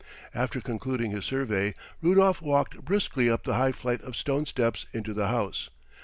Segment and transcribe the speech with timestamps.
[0.33, 5.13] After concluding his survey Rudolf walked briskly up the high flight of stone steps into
[5.13, 5.69] the house.